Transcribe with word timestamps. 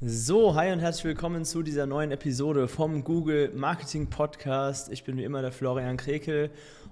So, 0.00 0.54
hi 0.54 0.72
und 0.72 0.80
herzlich 0.80 1.04
willkommen 1.04 1.44
zu 1.44 1.62
dieser 1.62 1.86
neuen 1.86 2.10
Episode 2.12 2.68
vom 2.68 3.04
Google 3.04 3.52
Marketing 3.54 4.08
Podcast. 4.08 4.90
Ich 4.92 5.04
bin 5.04 5.16
wie 5.16 5.24
immer 5.24 5.42
der 5.42 5.52
Florian 5.52 5.96
Krekel 5.96 6.50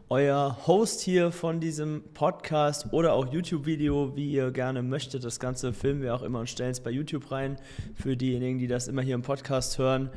euer 0.09 0.57
Host 0.69 1.01
hier 1.01 1.33
von 1.33 1.59
diesem 1.59 2.05
Podcast 2.15 2.93
oder 2.93 3.13
auch 3.13 3.33
YouTube-Video, 3.33 4.15
wie 4.15 4.31
ihr 4.31 4.53
gerne 4.53 4.83
möchtet. 4.83 5.25
Das 5.25 5.41
Ganze 5.41 5.73
filmen 5.73 6.03
wir 6.03 6.15
auch 6.15 6.23
immer 6.23 6.41
und 6.41 6.49
stellen 6.49 6.71
es 6.71 6.81
bei 6.81 6.91
YouTube 6.91 7.33
rein 7.33 7.57
für 7.95 8.17
diejenigen, 8.17 8.59
die 8.59 8.69
das 8.69 8.87
immer 8.87 9.03
hier 9.03 9.17
im 9.17 9.23
Podcast 9.23 9.79
hören. 9.79 10.11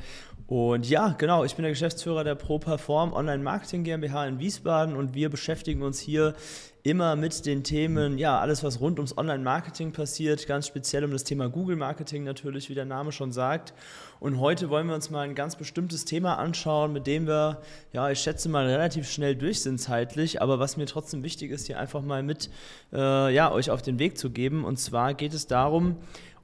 Und 0.49 0.89
ja, 0.89 1.13
genau, 1.15 1.43
ich 1.43 1.55
bin 1.55 1.61
der 1.61 1.71
Geschäftsführer 1.71 2.23
der 2.23 2.33
ProPerform 2.33 3.13
Online 3.13 3.43
Marketing 3.43 3.83
GmbH 3.83 4.25
in 4.25 4.39
Wiesbaden 4.39 4.95
und 4.95 5.13
wir 5.13 5.29
beschäftigen 5.29 5.83
uns 5.83 5.99
hier 5.99 6.33
immer 6.81 7.15
mit 7.15 7.45
den 7.45 7.63
Themen, 7.63 8.17
ja, 8.17 8.39
alles, 8.39 8.63
was 8.63 8.81
rund 8.81 8.97
ums 8.97 9.15
Online-Marketing 9.15 9.91
passiert, 9.91 10.47
ganz 10.47 10.65
speziell 10.65 11.03
um 11.03 11.11
das 11.11 11.23
Thema 11.23 11.49
Google-Marketing 11.49 12.23
natürlich, 12.23 12.67
wie 12.71 12.73
der 12.73 12.85
Name 12.85 13.11
schon 13.11 13.31
sagt. 13.31 13.75
Und 14.19 14.39
heute 14.39 14.71
wollen 14.71 14.87
wir 14.87 14.95
uns 14.95 15.11
mal 15.11 15.21
ein 15.21 15.35
ganz 15.35 15.55
bestimmtes 15.55 16.05
Thema 16.05 16.39
anschauen, 16.39 16.93
mit 16.93 17.05
dem 17.05 17.27
wir, 17.27 17.61
ja, 17.93 18.09
ich 18.09 18.19
schätze 18.19 18.49
mal, 18.49 18.65
relativ 18.65 19.07
schnell 19.07 19.35
durch 19.35 19.61
sind 19.61 19.79
zeitlich, 19.79 20.41
aber 20.41 20.57
was 20.57 20.77
mir 20.77 20.87
trotzdem 20.87 21.21
wichtig 21.21 21.51
ist, 21.51 21.67
hier 21.67 21.77
einfach 21.77 22.01
mal 22.01 22.23
mit, 22.23 22.49
äh, 22.91 23.31
ja, 23.31 23.51
euch 23.51 23.69
auf 23.69 23.83
den 23.83 23.99
Weg 23.99 24.17
zu 24.17 24.31
geben. 24.31 24.65
Und 24.65 24.79
zwar 24.79 25.13
geht 25.13 25.35
es 25.35 25.45
darum, 25.45 25.97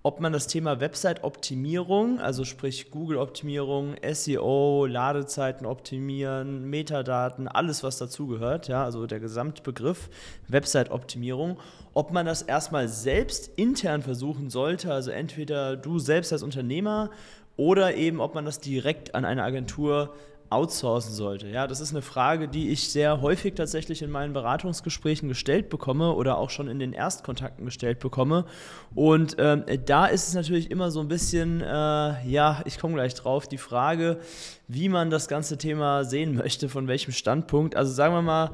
ob 0.05 0.19
man 0.19 0.31
das 0.31 0.45
Thema 0.45 0.79
Website-Optimierung, 0.79 2.19
also 2.19 2.43
sprich 2.43 2.91
Google-Optimierung, 2.91 3.95
SEO, 4.13 4.85
Ladezeiten 4.85 5.65
optimieren, 5.65 6.69
Metadaten, 6.69 7.47
alles 7.47 7.81
was 7.81 7.97
dazugehört, 7.97 8.67
ja, 8.67 8.83
also 8.83 9.07
der 9.07 9.19
Gesamtbegriff 9.19 10.11
Website-Optimierung, 10.47 11.57
ob 11.95 12.11
man 12.13 12.27
das 12.27 12.43
erstmal 12.43 12.87
selbst 12.87 13.49
intern 13.55 14.03
versuchen 14.03 14.51
sollte, 14.51 14.93
also 14.93 15.09
entweder 15.09 15.75
du 15.75 15.97
selbst 15.97 16.31
als 16.31 16.43
Unternehmer 16.43 17.09
oder 17.57 17.95
eben 17.95 18.21
ob 18.21 18.35
man 18.35 18.45
das 18.45 18.59
direkt 18.59 19.15
an 19.15 19.25
eine 19.25 19.41
Agentur 19.41 20.13
outsourcen 20.49 21.13
sollte. 21.13 21.47
Ja, 21.47 21.67
das 21.67 21.79
ist 21.79 21.91
eine 21.91 22.01
Frage, 22.01 22.47
die 22.47 22.69
ich 22.69 22.91
sehr 22.91 23.21
häufig 23.21 23.55
tatsächlich 23.55 24.01
in 24.01 24.11
meinen 24.11 24.33
Beratungsgesprächen 24.33 25.27
gestellt 25.27 25.69
bekomme 25.69 26.13
oder 26.13 26.37
auch 26.37 26.49
schon 26.49 26.67
in 26.67 26.79
den 26.79 26.93
Erstkontakten 26.93 27.65
gestellt 27.65 27.99
bekomme. 27.99 28.45
Und 28.93 29.35
ähm, 29.39 29.63
da 29.85 30.05
ist 30.05 30.27
es 30.27 30.33
natürlich 30.33 30.71
immer 30.71 30.91
so 30.91 30.99
ein 30.99 31.07
bisschen, 31.07 31.61
äh, 31.61 31.65
ja, 31.65 32.61
ich 32.65 32.79
komme 32.79 32.93
gleich 32.93 33.15
drauf, 33.15 33.47
die 33.47 33.57
Frage, 33.57 34.19
wie 34.67 34.89
man 34.89 35.09
das 35.09 35.27
ganze 35.27 35.57
Thema 35.57 36.03
sehen 36.03 36.35
möchte, 36.35 36.69
von 36.69 36.87
welchem 36.87 37.11
Standpunkt. 37.11 37.75
Also 37.75 37.91
sagen 37.91 38.13
wir 38.13 38.21
mal, 38.21 38.51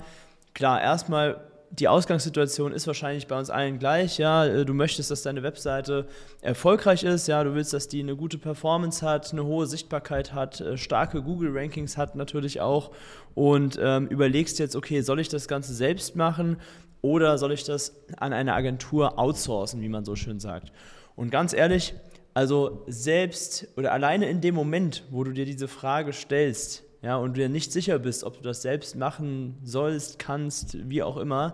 klar, 0.53 0.81
erstmal 0.81 1.50
die 1.71 1.87
Ausgangssituation 1.87 2.73
ist 2.73 2.85
wahrscheinlich 2.87 3.27
bei 3.27 3.39
uns 3.39 3.49
allen 3.49 3.79
gleich. 3.79 4.17
Ja, 4.17 4.45
äh, 4.45 4.65
du 4.65 4.73
möchtest, 4.73 5.09
dass 5.09 5.21
deine 5.21 5.41
Webseite 5.41 6.07
erfolgreich 6.41 7.03
ist. 7.03 7.27
Ja, 7.27 7.43
du 7.43 7.55
willst, 7.55 7.73
dass 7.73 7.87
die 7.87 8.01
eine 8.01 8.15
gute 8.15 8.37
Performance 8.37 9.05
hat, 9.05 9.31
eine 9.31 9.45
hohe 9.45 9.65
Sichtbarkeit 9.67 10.33
hat, 10.33 10.59
äh, 10.59 10.77
starke 10.77 11.21
Google-Rankings 11.21 11.97
hat 11.97 12.15
natürlich 12.15 12.59
auch. 12.59 12.91
Und 13.35 13.79
ähm, 13.81 14.07
überlegst 14.07 14.59
jetzt, 14.59 14.75
okay, 14.75 15.01
soll 15.01 15.19
ich 15.19 15.29
das 15.29 15.47
Ganze 15.47 15.73
selbst 15.73 16.15
machen 16.15 16.57
oder 17.01 17.37
soll 17.37 17.53
ich 17.53 17.63
das 17.63 17.95
an 18.17 18.33
eine 18.33 18.53
Agentur 18.53 19.17
outsourcen, 19.17 19.81
wie 19.81 19.89
man 19.89 20.03
so 20.03 20.15
schön 20.15 20.39
sagt? 20.39 20.73
Und 21.15 21.31
ganz 21.31 21.53
ehrlich, 21.53 21.93
also 22.33 22.83
selbst 22.87 23.67
oder 23.77 23.93
alleine 23.93 24.29
in 24.29 24.41
dem 24.41 24.55
Moment, 24.55 25.03
wo 25.09 25.23
du 25.23 25.31
dir 25.31 25.45
diese 25.45 25.67
Frage 25.67 26.11
stellst, 26.11 26.83
ja, 27.01 27.15
und 27.17 27.35
du 27.35 27.41
dir 27.41 27.49
nicht 27.49 27.71
sicher 27.71 27.99
bist, 27.99 28.23
ob 28.23 28.37
du 28.37 28.43
das 28.43 28.61
selbst 28.61 28.95
machen 28.95 29.57
sollst, 29.63 30.19
kannst, 30.19 30.89
wie 30.89 31.01
auch 31.01 31.17
immer, 31.17 31.53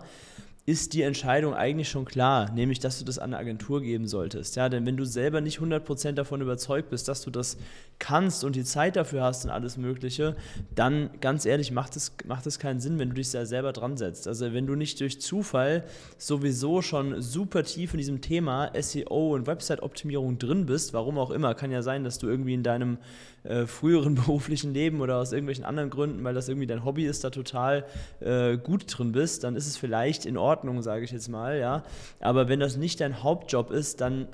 ist 0.68 0.92
die 0.92 1.00
Entscheidung 1.00 1.54
eigentlich 1.54 1.88
schon 1.88 2.04
klar, 2.04 2.52
nämlich 2.52 2.78
dass 2.78 2.98
du 2.98 3.04
das 3.06 3.18
an 3.18 3.32
eine 3.32 3.38
Agentur 3.38 3.80
geben 3.80 4.06
solltest. 4.06 4.54
Ja, 4.54 4.68
denn 4.68 4.84
wenn 4.84 4.98
du 4.98 5.06
selber 5.06 5.40
nicht 5.40 5.60
100% 5.60 6.12
davon 6.12 6.42
überzeugt 6.42 6.90
bist, 6.90 7.08
dass 7.08 7.22
du 7.22 7.30
das 7.30 7.56
kannst 7.98 8.44
und 8.44 8.54
die 8.54 8.64
Zeit 8.64 8.96
dafür 8.96 9.22
hast 9.22 9.46
und 9.46 9.50
alles 9.50 9.78
Mögliche, 9.78 10.36
dann 10.74 11.08
ganz 11.22 11.46
ehrlich 11.46 11.72
macht 11.72 11.96
es, 11.96 12.12
macht 12.26 12.46
keinen 12.60 12.80
Sinn, 12.80 12.98
wenn 12.98 13.08
du 13.08 13.14
dich 13.14 13.30
da 13.30 13.46
selber 13.46 13.72
dran 13.72 13.96
setzt. 13.96 14.28
Also 14.28 14.52
wenn 14.52 14.66
du 14.66 14.74
nicht 14.74 15.00
durch 15.00 15.22
Zufall 15.22 15.84
sowieso 16.18 16.82
schon 16.82 17.22
super 17.22 17.64
tief 17.64 17.94
in 17.94 17.98
diesem 17.98 18.20
Thema 18.20 18.70
SEO 18.78 19.34
und 19.34 19.46
Website-Optimierung 19.46 20.38
drin 20.38 20.66
bist, 20.66 20.92
warum 20.92 21.16
auch 21.16 21.30
immer, 21.30 21.54
kann 21.54 21.70
ja 21.70 21.80
sein, 21.80 22.04
dass 22.04 22.18
du 22.18 22.28
irgendwie 22.28 22.52
in 22.52 22.62
deinem 22.62 22.98
äh, 23.44 23.66
früheren 23.66 24.14
beruflichen 24.16 24.74
Leben 24.74 25.00
oder 25.00 25.16
aus 25.16 25.32
irgendwelchen 25.32 25.64
anderen 25.64 25.90
Gründen, 25.90 26.22
weil 26.24 26.34
das 26.34 26.48
irgendwie 26.48 26.66
dein 26.66 26.84
Hobby 26.84 27.06
ist, 27.06 27.24
da 27.24 27.30
total 27.30 27.86
äh, 28.20 28.56
gut 28.56 28.84
drin 28.86 29.12
bist, 29.12 29.44
dann 29.44 29.56
ist 29.56 29.66
es 29.66 29.76
vielleicht 29.76 30.26
in 30.26 30.36
Ordnung, 30.36 30.57
sage 30.82 31.04
ich 31.04 31.10
jetzt 31.10 31.28
mal, 31.28 31.58
ja. 31.58 31.84
Aber 32.20 32.48
wenn 32.48 32.60
das 32.60 32.76
nicht 32.76 33.00
dein 33.00 33.22
Hauptjob 33.22 33.70
ist, 33.70 34.00
dann 34.00 34.28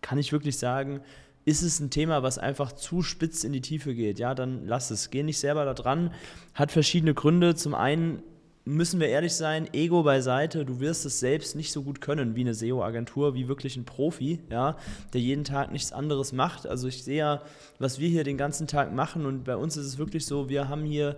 kann 0.00 0.18
ich 0.18 0.32
wirklich 0.32 0.58
sagen, 0.58 1.00
ist 1.44 1.62
es 1.62 1.80
ein 1.80 1.90
Thema, 1.90 2.22
was 2.22 2.38
einfach 2.38 2.72
zu 2.72 3.02
spitz 3.02 3.42
in 3.42 3.52
die 3.52 3.62
Tiefe 3.62 3.94
geht, 3.94 4.18
ja, 4.18 4.34
dann 4.34 4.66
lass 4.66 4.90
es. 4.90 5.10
Geh 5.10 5.22
nicht 5.22 5.38
selber 5.38 5.64
da 5.64 5.74
dran. 5.74 6.12
Hat 6.52 6.70
verschiedene 6.70 7.14
Gründe. 7.14 7.54
Zum 7.54 7.74
einen 7.74 8.22
müssen 8.68 9.00
wir 9.00 9.08
ehrlich 9.08 9.32
sein, 9.32 9.72
Ego 9.72 10.02
beiseite, 10.02 10.66
du 10.66 10.78
wirst 10.78 11.06
es 11.06 11.20
selbst 11.20 11.56
nicht 11.56 11.72
so 11.72 11.82
gut 11.82 12.02
können 12.02 12.36
wie 12.36 12.42
eine 12.42 12.52
SEO-Agentur, 12.52 13.34
wie 13.34 13.48
wirklich 13.48 13.76
ein 13.76 13.86
Profi, 13.86 14.40
ja, 14.50 14.76
der 15.14 15.22
jeden 15.22 15.44
Tag 15.44 15.72
nichts 15.72 15.90
anderes 15.90 16.32
macht. 16.32 16.66
Also 16.66 16.86
ich 16.86 17.02
sehe 17.02 17.16
ja, 17.16 17.42
was 17.78 17.98
wir 17.98 18.10
hier 18.10 18.24
den 18.24 18.36
ganzen 18.36 18.66
Tag 18.66 18.92
machen 18.92 19.24
und 19.24 19.44
bei 19.44 19.56
uns 19.56 19.78
ist 19.78 19.86
es 19.86 19.98
wirklich 19.98 20.26
so, 20.26 20.50
wir 20.50 20.68
haben 20.68 20.84
hier 20.84 21.16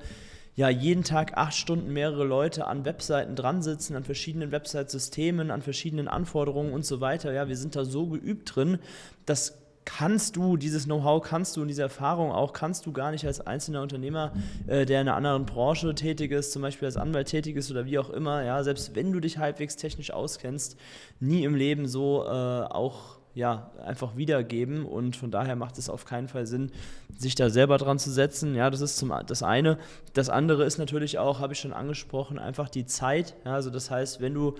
ja 0.60 0.69
jeden 0.69 1.04
Tag 1.04 1.38
acht 1.38 1.54
Stunden 1.54 1.91
mehrere 1.91 2.25
Leute 2.25 2.66
an 2.66 2.84
Webseiten 2.84 3.34
dran 3.34 3.62
sitzen, 3.62 3.97
an 3.97 4.04
verschiedenen 4.04 4.53
Website-Systemen, 4.53 5.50
an 5.50 5.62
verschiedenen 5.62 6.06
Anforderungen 6.06 6.75
und 6.75 6.84
so 6.84 7.00
weiter. 7.00 7.32
Ja, 7.32 7.48
wir 7.48 7.56
sind 7.56 7.76
da 7.76 7.87
so 7.87 8.06
geübt 8.06 8.54
drin, 8.54 8.78
dass 9.25 9.56
kannst 9.87 10.37
du 10.37 10.59
dieses 10.59 10.84
Know-how, 10.84 11.22
kannst 11.22 11.56
du 11.56 11.62
und 11.62 11.69
diese 11.69 11.81
Erfahrung 11.81 12.31
auch, 12.31 12.53
kannst 12.53 12.84
du 12.84 12.93
gar 12.93 13.10
nicht 13.10 13.26
als 13.26 13.41
einzelner 13.41 13.81
Unternehmer, 13.81 14.34
äh, 14.66 14.84
der 14.84 15.00
in 15.00 15.09
einer 15.09 15.16
anderen 15.16 15.47
Branche 15.47 15.94
tätig 15.94 16.31
ist, 16.31 16.53
zum 16.53 16.60
Beispiel 16.60 16.84
als 16.84 16.98
Anwalt 16.98 17.28
tätig 17.28 17.56
ist 17.56 17.71
oder 17.71 17.87
wie 17.87 17.98
auch 17.98 18.10
immer, 18.10 18.44
ja, 18.44 18.62
selbst 18.62 18.94
wenn 18.94 19.12
du 19.12 19.21
dich 19.21 19.38
halbwegs 19.38 19.77
technisch 19.77 20.10
auskennst, 20.10 20.77
nie 21.21 21.44
im 21.44 21.54
Leben 21.54 21.88
so 21.88 22.22
äh, 22.27 22.28
auch 22.28 23.20
ja, 23.35 23.71
einfach 23.85 24.17
wiedergeben 24.17 24.85
und 24.85 25.17
von 25.17 25.31
daher 25.31 25.57
macht 25.57 25.79
es 25.79 25.89
auf 25.89 26.05
keinen 26.05 26.29
Fall 26.29 26.47
Sinn, 26.47 26.73
sich 27.17 27.35
da 27.35 27.49
selber 27.49 27.79
dran 27.79 27.99
zu 27.99 28.11
setzen. 28.11 28.55
Ja, 28.55 28.71
das 28.71 28.81
ist 28.81 28.97
zum, 28.97 29.13
das 29.27 29.43
eine. 29.43 29.79
Das 30.15 30.29
andere 30.29 30.65
ist 30.65 30.79
natürlich 30.79 31.19
auch, 31.19 31.39
habe 31.39 31.53
ich 31.53 31.61
schon 31.61 31.73
angesprochen, 31.73 32.39
einfach 32.39 32.69
die 32.69 32.87
Zeit. 32.87 33.37
Ja, 33.45 33.55
also 33.55 33.71
das 33.71 33.91
heißt, 33.91 34.21
wenn 34.21 34.35
du 34.35 34.57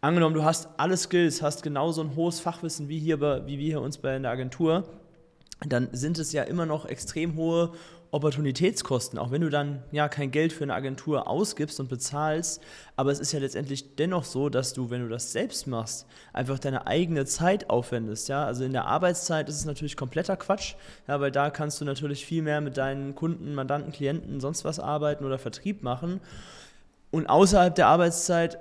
angenommen, 0.00 0.34
du 0.34 0.44
hast 0.44 0.68
alle 0.78 0.96
Skills, 0.96 1.42
hast 1.42 1.62
genauso 1.62 2.02
ein 2.02 2.16
hohes 2.16 2.40
Fachwissen 2.40 2.88
wie, 2.88 2.98
hier 2.98 3.20
bei, 3.20 3.46
wie 3.46 3.58
wir 3.58 3.66
hier 3.66 3.80
uns 3.80 3.98
bei 3.98 4.16
in 4.16 4.22
der 4.22 4.32
Agentur, 4.32 4.88
dann 5.66 5.88
sind 5.92 6.18
es 6.18 6.32
ja 6.32 6.44
immer 6.44 6.66
noch 6.66 6.86
extrem 6.86 7.36
hohe 7.36 7.72
Opportunitätskosten, 8.10 9.18
auch 9.18 9.30
wenn 9.30 9.42
du 9.42 9.50
dann 9.50 9.82
ja 9.92 10.08
kein 10.08 10.30
Geld 10.30 10.52
für 10.52 10.64
eine 10.64 10.74
Agentur 10.74 11.28
ausgibst 11.28 11.78
und 11.78 11.88
bezahlst, 11.88 12.62
aber 12.96 13.12
es 13.12 13.20
ist 13.20 13.32
ja 13.32 13.38
letztendlich 13.38 13.96
dennoch 13.96 14.24
so, 14.24 14.48
dass 14.48 14.72
du, 14.72 14.90
wenn 14.90 15.02
du 15.02 15.08
das 15.08 15.32
selbst 15.32 15.66
machst, 15.66 16.06
einfach 16.32 16.58
deine 16.58 16.86
eigene 16.86 17.26
Zeit 17.26 17.68
aufwendest, 17.68 18.28
ja? 18.28 18.44
Also 18.44 18.64
in 18.64 18.72
der 18.72 18.86
Arbeitszeit 18.86 19.48
ist 19.48 19.56
es 19.56 19.64
natürlich 19.64 19.96
kompletter 19.96 20.36
Quatsch, 20.36 20.74
ja, 21.06 21.20
weil 21.20 21.30
da 21.30 21.50
kannst 21.50 21.80
du 21.80 21.84
natürlich 21.84 22.24
viel 22.24 22.42
mehr 22.42 22.60
mit 22.60 22.76
deinen 22.76 23.14
Kunden, 23.14 23.54
Mandanten, 23.54 23.92
Klienten, 23.92 24.40
sonst 24.40 24.64
was 24.64 24.80
arbeiten 24.80 25.24
oder 25.24 25.38
Vertrieb 25.38 25.82
machen. 25.82 26.20
Und 27.10 27.26
außerhalb 27.26 27.74
der 27.74 27.86
Arbeitszeit 27.86 28.58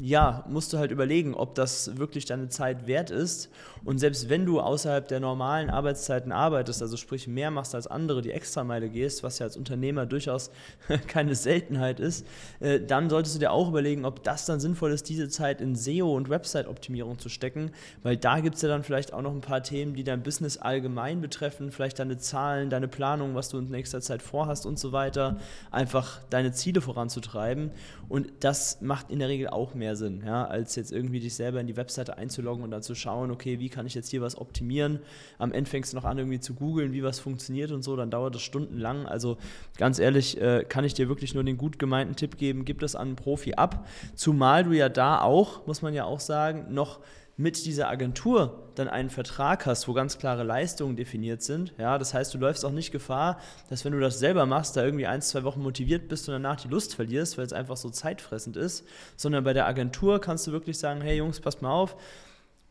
ja, 0.00 0.44
musst 0.48 0.72
du 0.72 0.78
halt 0.78 0.90
überlegen, 0.90 1.34
ob 1.34 1.54
das 1.54 1.96
wirklich 1.98 2.24
deine 2.24 2.48
Zeit 2.48 2.86
wert 2.86 3.10
ist. 3.10 3.50
Und 3.84 3.98
selbst 3.98 4.28
wenn 4.28 4.44
du 4.44 4.60
außerhalb 4.60 5.08
der 5.08 5.20
normalen 5.20 5.70
Arbeitszeiten 5.70 6.32
arbeitest, 6.32 6.82
also 6.82 6.96
sprich 6.96 7.28
mehr 7.28 7.50
machst 7.50 7.74
als 7.74 7.86
andere, 7.86 8.22
die 8.22 8.30
Extrameile 8.30 8.88
gehst, 8.88 9.22
was 9.22 9.38
ja 9.38 9.46
als 9.46 9.56
Unternehmer 9.56 10.06
durchaus 10.06 10.50
keine 11.06 11.34
Seltenheit 11.34 12.00
ist, 12.00 12.26
äh, 12.60 12.80
dann 12.80 13.08
solltest 13.10 13.36
du 13.36 13.38
dir 13.38 13.52
auch 13.52 13.68
überlegen, 13.68 14.04
ob 14.04 14.22
das 14.22 14.46
dann 14.46 14.60
sinnvoll 14.60 14.92
ist, 14.92 15.08
diese 15.08 15.28
Zeit 15.28 15.60
in 15.60 15.76
SEO 15.76 16.14
und 16.14 16.28
Website-Optimierung 16.28 17.18
zu 17.18 17.28
stecken, 17.28 17.70
weil 18.02 18.16
da 18.16 18.40
gibt 18.40 18.56
es 18.56 18.62
ja 18.62 18.68
dann 18.68 18.84
vielleicht 18.84 19.12
auch 19.12 19.22
noch 19.22 19.32
ein 19.32 19.40
paar 19.40 19.62
Themen, 19.62 19.94
die 19.94 20.04
dein 20.04 20.22
Business 20.22 20.56
allgemein 20.58 21.20
betreffen, 21.20 21.72
vielleicht 21.72 21.98
deine 21.98 22.18
Zahlen, 22.18 22.70
deine 22.70 22.88
Planung, 22.88 23.34
was 23.34 23.48
du 23.48 23.58
in 23.58 23.68
nächster 23.70 24.00
Zeit 24.00 24.22
vorhast 24.22 24.66
und 24.66 24.78
so 24.78 24.92
weiter, 24.92 25.38
einfach 25.70 26.20
deine 26.30 26.52
Ziele 26.52 26.80
voranzutreiben. 26.80 27.70
Und 28.08 28.28
das 28.40 28.80
macht 28.80 29.10
in 29.10 29.20
der 29.20 29.28
Regel 29.28 29.48
auch 29.48 29.74
mehr 29.74 29.89
mehr 29.90 29.96
Sinn, 29.96 30.22
ja, 30.24 30.44
als 30.44 30.76
jetzt 30.76 30.92
irgendwie 30.92 31.20
dich 31.20 31.34
selber 31.34 31.60
in 31.60 31.66
die 31.66 31.76
Webseite 31.76 32.16
einzuloggen 32.16 32.62
und 32.62 32.70
dann 32.70 32.82
zu 32.82 32.94
schauen, 32.94 33.30
okay, 33.30 33.58
wie 33.58 33.68
kann 33.68 33.86
ich 33.86 33.94
jetzt 33.94 34.10
hier 34.10 34.20
was 34.20 34.38
optimieren? 34.38 35.00
Am 35.38 35.52
Ende 35.52 35.68
fängst 35.68 35.92
du 35.92 35.96
noch 35.96 36.04
an, 36.04 36.18
irgendwie 36.18 36.40
zu 36.40 36.54
googeln, 36.54 36.92
wie 36.92 37.02
was 37.02 37.18
funktioniert 37.18 37.72
und 37.72 37.82
so, 37.82 37.96
dann 37.96 38.10
dauert 38.10 38.34
das 38.34 38.42
stundenlang. 38.42 39.06
Also 39.06 39.36
ganz 39.76 39.98
ehrlich, 39.98 40.40
äh, 40.40 40.64
kann 40.68 40.84
ich 40.84 40.94
dir 40.94 41.08
wirklich 41.08 41.34
nur 41.34 41.44
den 41.44 41.56
gut 41.56 41.78
gemeinten 41.78 42.16
Tipp 42.16 42.36
geben, 42.36 42.64
gib 42.64 42.80
das 42.80 42.94
an 42.94 43.08
einen 43.08 43.16
Profi 43.16 43.54
ab. 43.54 43.86
Zumal 44.14 44.64
du 44.64 44.72
ja 44.72 44.88
da 44.88 45.20
auch, 45.20 45.66
muss 45.66 45.82
man 45.82 45.94
ja 45.94 46.04
auch 46.04 46.20
sagen, 46.20 46.72
noch 46.72 47.00
mit 47.40 47.64
dieser 47.64 47.88
Agentur 47.88 48.70
dann 48.74 48.86
einen 48.88 49.08
Vertrag 49.08 49.64
hast, 49.64 49.88
wo 49.88 49.94
ganz 49.94 50.18
klare 50.18 50.42
Leistungen 50.42 50.94
definiert 50.94 51.42
sind. 51.42 51.72
Ja, 51.78 51.96
das 51.98 52.12
heißt, 52.12 52.34
du 52.34 52.38
läufst 52.38 52.64
auch 52.64 52.70
nicht 52.70 52.92
Gefahr, 52.92 53.40
dass 53.70 53.84
wenn 53.84 53.92
du 53.92 54.00
das 54.00 54.18
selber 54.18 54.44
machst, 54.44 54.76
da 54.76 54.84
irgendwie 54.84 55.06
ein, 55.06 55.22
zwei 55.22 55.42
Wochen 55.44 55.62
motiviert 55.62 56.08
bist 56.08 56.28
und 56.28 56.34
danach 56.34 56.60
die 56.60 56.68
Lust 56.68 56.94
verlierst, 56.94 57.38
weil 57.38 57.46
es 57.46 57.52
einfach 57.54 57.78
so 57.78 57.88
zeitfressend 57.88 58.56
ist, 58.56 58.86
sondern 59.16 59.42
bei 59.42 59.54
der 59.54 59.66
Agentur 59.66 60.20
kannst 60.20 60.46
du 60.46 60.52
wirklich 60.52 60.78
sagen, 60.78 61.00
hey 61.00 61.16
Jungs, 61.16 61.40
passt 61.40 61.62
mal 61.62 61.70
auf, 61.70 61.96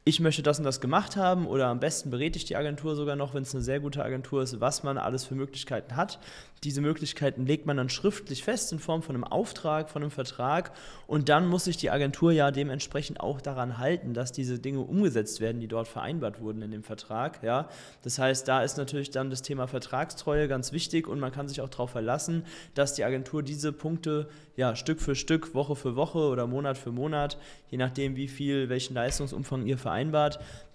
ich 0.06 0.20
möchte 0.20 0.42
das 0.42 0.58
und 0.58 0.64
das 0.64 0.82
gemacht 0.82 1.18
haben 1.18 1.46
oder 1.46 1.68
am 1.68 1.80
besten 1.80 2.10
berät 2.10 2.36
ich 2.36 2.46
die 2.46 2.56
Agentur 2.56 2.96
sogar 2.96 3.16
noch, 3.16 3.34
wenn 3.34 3.44
es 3.44 3.54
eine 3.54 3.64
sehr 3.64 3.80
gute 3.80 4.04
Agentur 4.04 4.42
ist, 4.42 4.60
was 4.60 4.82
man 4.82 4.98
alles 4.98 5.26
für 5.26 5.36
Möglichkeiten 5.36 5.96
hat. 5.96 6.20
Diese 6.64 6.82
Möglichkeiten 6.82 7.46
legt 7.46 7.66
man 7.66 7.78
dann 7.78 7.90
schriftlich 7.90 8.44
fest 8.44 8.74
in 8.74 8.80
Form 8.80 9.02
von 9.02 9.16
einem 9.16 9.24
Auftrag, 9.24 9.90
von 9.90 10.02
einem 10.02 10.12
Vertrag 10.12 10.72
und 11.08 11.30
dann 11.30 11.48
muss 11.48 11.66
sich 11.66 11.78
die 11.78 11.90
Agentur 11.90 12.32
ja 12.32 12.52
dementsprechend 12.52 13.20
auch 13.20 13.40
daran 13.40 13.78
halten, 13.78 14.14
dass 14.14 14.32
diese 14.32 14.60
Dinge 14.60 14.82
umgesetzt 14.82 15.42
werden, 15.42 15.62
die 15.62 15.68
dort 15.68 15.88
vereinbart 15.88 16.42
wurden 16.42 16.62
in 16.62 16.72
dem 16.72 16.84
Vertrag. 16.84 17.44
Ja? 17.44 17.70
Das 18.02 18.20
heißt, 18.20 18.48
da 18.48 18.64
ist 18.64 18.78
natürlich 18.78 19.12
dann 19.12 19.30
das 19.30 19.42
Thema 19.42 19.68
Vertragstreue 19.68 20.48
ganz 20.48 20.72
wichtig 20.74 21.08
und 21.08 21.20
man 21.20 21.32
kann 21.32 21.48
sich 21.48 21.62
auch 21.62 21.70
darauf 21.70 21.92
verlassen, 21.92 22.46
dass 22.74 22.94
die 22.94 23.04
Agentur 23.04 23.44
diese 23.44 23.72
Punkte 23.72 24.28
ja, 24.60 24.76
Stück 24.76 25.00
für 25.00 25.16
Stück, 25.16 25.54
Woche 25.54 25.76
für 25.78 25.96
Woche 25.96 26.20
oder 26.20 26.46
Monat 26.46 26.78
für 26.78 26.92
Monat, 26.92 27.38
je 27.70 27.78
nachdem, 27.78 28.18
wie 28.18 28.28
viel, 28.28 28.68
welchen 28.68 28.94
Leistungsumfang 28.94 29.66
ihr 29.66 29.78
vereinbart, 29.78 29.89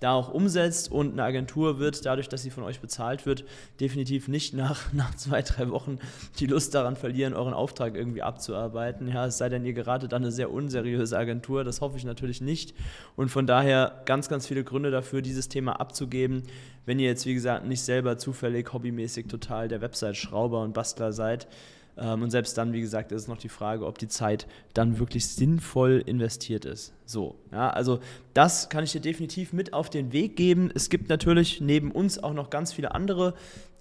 da 0.01 0.13
auch 0.13 0.33
umsetzt 0.33 0.93
und 0.93 1.13
eine 1.13 1.23
Agentur 1.23 1.79
wird, 1.79 2.05
dadurch, 2.05 2.29
dass 2.29 2.43
sie 2.43 2.51
von 2.51 2.63
euch 2.63 2.81
bezahlt 2.81 3.25
wird, 3.25 3.45
definitiv 3.81 4.29
nicht 4.29 4.53
nach, 4.53 4.81
nach 4.93 5.15
zwei, 5.15 5.43
drei 5.43 5.71
Wochen 5.71 5.99
die 6.39 6.47
Lust 6.47 6.75
daran 6.75 6.97
verlieren, 6.97 7.33
euren 7.33 7.55
Auftrag 7.55 7.95
irgendwie 7.95 8.23
abzuarbeiten. 8.23 9.09
Ja, 9.09 9.27
es 9.27 9.39
sei 9.39 9.49
denn, 9.49 9.65
ihr 9.65 9.73
geratet 9.73 10.13
dann 10.13 10.23
eine 10.23 10.33
sehr 10.33 10.51
unseriöse 10.51 11.17
Agentur, 11.17 11.65
das 11.65 11.81
hoffe 11.81 11.97
ich 11.97 12.05
natürlich 12.05 12.41
nicht. 12.41 12.75
Und 13.17 13.31
von 13.31 13.47
daher 13.47 14.03
ganz, 14.05 14.29
ganz 14.29 14.47
viele 14.47 14.65
Gründe 14.65 14.91
dafür, 14.91 15.23
dieses 15.23 15.49
Thema 15.49 15.81
abzugeben, 15.81 16.43
wenn 16.87 16.99
ihr 16.99 17.09
jetzt, 17.09 17.25
wie 17.27 17.35
gesagt, 17.35 17.67
nicht 17.67 17.83
selber 17.83 18.19
zufällig 18.19 18.73
hobbymäßig 18.73 19.27
total 19.27 19.69
der 19.69 19.81
Website-Schrauber 19.81 20.63
und 20.63 20.75
Bastler 20.75 21.13
seid. 21.13 21.49
Ähm, 21.97 22.23
und 22.23 22.31
selbst 22.31 22.57
dann, 22.59 22.73
wie 22.73 22.81
gesagt, 22.81 23.13
ist 23.13 23.23
es 23.23 23.29
noch 23.29 23.37
die 23.37 23.49
Frage, 23.49 23.87
ob 23.87 23.99
die 23.99 24.09
Zeit 24.09 24.47
dann 24.73 24.99
wirklich 24.99 25.27
sinnvoll 25.29 26.03
investiert 26.05 26.65
ist. 26.65 26.93
So, 27.07 27.37
ja, 27.53 27.71
also 27.71 28.01
das 28.33 28.69
kann 28.69 28.85
ich 28.85 28.93
dir 28.93 29.01
definitiv 29.01 29.53
mit 29.53 29.73
auf 29.73 29.91
den 29.91 30.13
Weg 30.13 30.37
geben. 30.37 30.71
Es 30.75 30.91
gibt 30.91 31.09
natürlich 31.09 31.61
neben 31.61 31.91
uns 31.91 32.23
auch 32.23 32.35
noch 32.35 32.51
ganz 32.51 32.73
viele 32.73 32.95
andere 32.95 33.35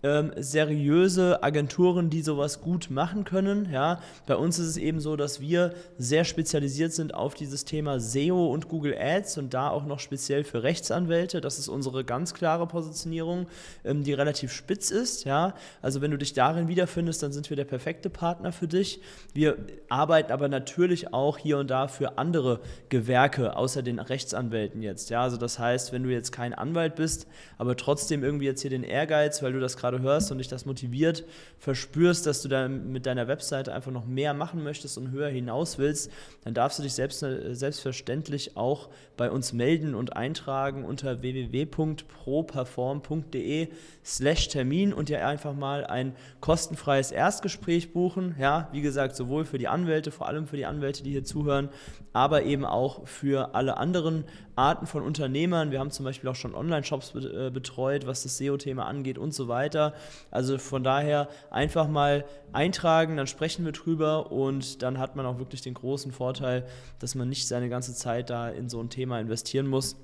ähm, 0.04 0.34
seriöse 0.36 1.42
Agenturen, 1.44 2.10
die 2.10 2.22
sowas 2.22 2.60
gut 2.60 2.90
machen 2.90 3.24
können. 3.24 3.70
Ja. 3.72 4.02
Bei 4.28 4.36
uns 4.36 4.60
ist 4.60 4.68
es 4.68 4.78
eben 4.78 5.00
so, 5.00 5.16
dass 5.16 5.40
wir 5.40 5.74
sehr 5.98 6.26
spezialisiert 6.26 6.92
sind 6.92 7.14
auf 7.14 7.34
dieses 7.34 7.64
Thema 7.64 8.02
SEO 8.02 8.52
und 8.52 8.68
Google 8.68 8.98
Ads 9.00 9.38
und 9.38 9.54
da 9.54 9.70
auch 9.70 9.86
noch 9.86 10.00
speziell 10.00 10.44
für 10.44 10.62
Rechtsanwälte. 10.62 11.40
Das 11.40 11.58
ist 11.58 11.70
unsere 11.70 12.04
ganz 12.04 12.34
klare 12.34 12.68
Positionierung, 12.68 13.48
ähm, 13.86 14.04
die 14.04 14.12
relativ 14.14 14.52
spitz 14.52 14.92
ist. 14.92 15.24
Ja. 15.24 15.56
Also 15.82 16.02
wenn 16.02 16.12
du 16.12 16.18
dich 16.18 16.34
darin 16.34 16.68
wiederfindest, 16.68 17.24
dann 17.24 17.32
sind 17.32 17.50
wir 17.50 17.56
der 17.56 17.64
perfekte 17.64 18.10
Partner 18.10 18.52
für 18.52 18.68
dich. 18.68 19.00
Wir 19.34 19.58
arbeiten 19.88 20.34
aber 20.34 20.50
natürlich 20.50 21.14
auch 21.14 21.38
hier 21.38 21.60
und 21.60 21.70
da 21.70 21.88
für 21.88 22.18
andere 22.18 22.60
Gewerke, 22.90 23.56
außer 23.56 23.82
den 23.82 24.00
Rechtsanwälten 24.00 24.82
jetzt. 24.82 25.10
Ja. 25.10 25.24
Also 25.24 25.38
das 25.38 25.60
heißt, 25.60 25.94
wenn 25.94 26.04
du 26.04 26.10
jetzt 26.10 26.34
kein 26.34 26.54
Anwalt 26.54 26.96
bist, 26.96 27.26
aber 27.58 27.78
trotzdem 27.78 28.22
irgendwie 28.22 28.46
jetzt 28.46 28.62
hier 28.62 28.70
den 28.70 28.84
Ehrgeiz, 28.84 29.42
weil 29.42 29.54
du 29.54 29.62
das 29.62 29.78
gerade 29.78 29.93
gerade 29.94 30.04
hörst 30.04 30.32
und 30.32 30.38
dich 30.40 30.48
das 30.48 30.66
motiviert, 30.66 31.24
verspürst, 31.58 32.26
dass 32.26 32.42
du 32.42 32.48
da 32.50 32.68
mit 32.68 33.06
deiner 33.06 33.28
Webseite 33.28 33.72
einfach 33.74 33.92
noch 33.92 34.06
mehr 34.06 34.34
machen 34.34 34.64
möchtest 34.64 34.98
und 34.98 35.12
höher 35.12 35.30
hinaus 35.30 35.78
willst, 35.78 36.12
dann 36.44 36.56
darfst 36.56 36.80
du 36.80 36.84
dich 36.84 36.94
selbst, 36.94 37.24
äh, 37.24 37.56
selbstverständlich 37.56 38.58
auch 38.58 38.90
bei 39.18 39.32
uns 39.32 39.54
melden 39.54 39.96
und 39.96 40.18
eintragen 40.18 40.84
unter 40.86 41.22
www.properform.de 41.22 43.70
slash 44.04 44.50
Termin 44.50 44.92
und 44.94 45.10
dir 45.10 45.28
einfach 45.28 45.54
mal 45.54 45.86
ein 45.86 46.16
kostenfreies 46.42 47.12
Erstgespräch 47.12 47.94
buchen. 47.94 48.36
Ja, 48.40 48.70
wie 48.72 48.82
gesagt, 48.82 49.16
sowohl 49.16 49.46
für 49.46 49.60
die 49.60 49.68
Anwälte, 49.68 50.10
vor 50.12 50.28
allem 50.28 50.48
für 50.48 50.58
die 50.58 50.66
Anwälte, 50.66 51.04
die 51.04 51.12
hier 51.12 51.24
zuhören, 51.24 51.70
aber 52.12 52.42
eben 52.44 52.66
auch 52.66 53.08
für 53.08 53.56
alle 53.56 53.78
anderen 53.78 54.26
Arten 54.56 54.86
von 54.86 55.04
Unternehmern. 55.04 55.72
Wir 55.72 55.80
haben 55.80 55.92
zum 55.92 56.06
Beispiel 56.06 56.30
auch 56.30 56.36
schon 56.36 56.56
Online-Shops 56.56 57.16
äh, 57.16 57.50
betreut, 57.52 58.06
was 58.06 58.24
das 58.24 58.38
SEO-Thema 58.38 58.86
angeht 58.86 59.18
und 59.18 59.34
so 59.34 59.48
weiter. 59.48 59.94
Also 60.32 60.58
von 60.58 60.84
daher 60.84 61.28
einfach 61.50 61.88
mal 61.88 62.26
eintragen, 62.52 63.18
dann 63.18 63.28
sprechen 63.28 63.66
wir 63.66 63.72
drüber 63.72 64.32
und 64.32 64.82
dann 64.82 65.00
hat 65.00 65.16
man 65.16 65.26
auch 65.26 65.40
wirklich 65.40 65.62
den 65.62 65.74
großen 65.74 66.12
Vorteil, 66.12 66.66
dass 67.00 67.16
man 67.16 67.30
nicht 67.30 67.48
seine 67.48 67.70
ganze 67.70 67.96
Zeit 67.96 68.30
da 68.30 68.50
in 68.50 68.70
so 68.70 68.80
ein 68.80 68.90
Thema 68.90 69.20
investieren 69.20 69.68
muss 69.68 69.96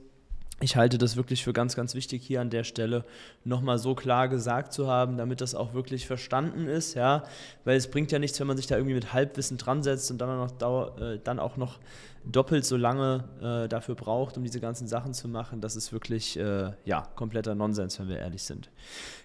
ich 0.61 0.75
halte 0.75 0.97
das 0.97 1.15
wirklich 1.15 1.43
für 1.43 1.53
ganz, 1.53 1.75
ganz 1.75 1.95
wichtig, 1.95 2.23
hier 2.23 2.41
an 2.41 2.49
der 2.49 2.63
Stelle 2.63 3.05
nochmal 3.43 3.77
so 3.77 3.95
klar 3.95 4.27
gesagt 4.27 4.73
zu 4.73 4.87
haben, 4.87 5.17
damit 5.17 5.41
das 5.41 5.55
auch 5.55 5.73
wirklich 5.73 6.05
verstanden 6.05 6.67
ist, 6.67 6.95
ja, 6.95 7.23
weil 7.63 7.77
es 7.77 7.89
bringt 7.89 8.11
ja 8.11 8.19
nichts, 8.19 8.39
wenn 8.39 8.47
man 8.47 8.57
sich 8.57 8.67
da 8.67 8.75
irgendwie 8.75 8.95
mit 8.95 9.13
Halbwissen 9.13 9.57
dran 9.57 9.83
setzt 9.83 10.11
und 10.11 10.19
dann 10.19 10.29
auch 10.29 10.47
noch, 10.47 10.51
Dauer, 10.51 11.01
äh, 11.01 11.19
dann 11.23 11.39
auch 11.39 11.57
noch 11.57 11.79
doppelt 12.25 12.65
so 12.65 12.77
lange 12.77 13.23
äh, 13.41 13.67
dafür 13.67 13.95
braucht, 13.95 14.37
um 14.37 14.43
diese 14.43 14.59
ganzen 14.59 14.87
Sachen 14.87 15.13
zu 15.13 15.27
machen. 15.27 15.61
Das 15.61 15.75
ist 15.75 15.91
wirklich, 15.93 16.37
äh, 16.37 16.71
ja, 16.85 17.07
kompletter 17.15 17.55
Nonsens, 17.55 17.99
wenn 17.99 18.09
wir 18.09 18.17
ehrlich 18.17 18.43
sind. 18.43 18.69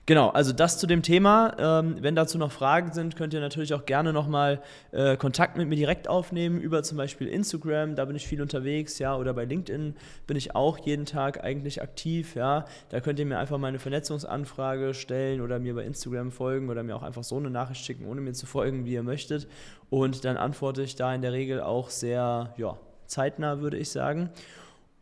Genau, 0.07 0.29
also 0.31 0.53
das 0.53 0.79
zu 0.79 0.87
dem 0.87 1.03
Thema. 1.03 1.55
Ähm, 1.59 1.97
wenn 2.01 2.15
dazu 2.15 2.39
noch 2.39 2.53
Fragen 2.53 2.93
sind, 2.93 3.17
könnt 3.17 3.35
ihr 3.35 3.41
natürlich 3.41 3.75
auch 3.75 3.87
gerne 3.87 4.13
nochmal 4.13 4.61
äh, 4.93 5.17
Kontakt 5.17 5.57
mit 5.57 5.69
mir 5.69 5.77
direkt 5.77 6.09
aufnehmen, 6.09 6.61
über 6.61 6.83
zum 6.83 6.99
Beispiel 6.99 7.27
Instagram, 7.27 7.97
da 7.97 8.05
bin 8.05 8.17
ich 8.17 8.27
viel 8.27 8.43
unterwegs, 8.43 8.99
ja, 8.99 9.17
oder 9.17 9.33
bei 9.35 9.45
LinkedIn 9.45 9.97
bin 10.27 10.37
ich 10.37 10.55
auch 10.55 10.79
jeden 10.79 11.07
Tag 11.07 11.24
eigentlich 11.33 11.83
aktiv, 11.83 12.35
ja. 12.35 12.65
Da 12.91 13.01
könnt 13.01 13.19
ihr 13.19 13.27
mir 13.27 13.39
einfach 13.39 13.59
mal 13.59 13.69
eine 13.69 13.79
Vernetzungsanfrage 13.79 14.95
stellen 14.95 15.41
oder 15.41 15.59
mir 15.59 15.75
bei 15.75 15.85
Instagram 15.85 16.31
folgen 16.31 16.71
oder 16.71 16.83
mir 16.83 16.95
auch 16.97 17.03
einfach 17.03 17.25
so 17.25 17.37
eine 17.37 17.51
Nachricht 17.51 17.85
schicken, 17.85 18.07
ohne 18.07 18.21
mir 18.21 18.33
zu 18.33 18.47
folgen, 18.47 18.85
wie 18.85 18.93
ihr 18.93 19.03
möchtet. 19.03 19.49
Und 19.91 20.25
dann 20.25 20.37
antworte 20.37 20.83
ich 20.83 20.97
da 20.97 21.15
in 21.15 21.23
der 21.23 21.33
Regel 21.33 21.61
auch 21.61 21.91
sehr, 21.91 22.55
ja, 22.57 22.77
zeitnah, 23.07 23.61
würde 23.61 23.79
ich 23.79 23.91
sagen. 23.91 24.31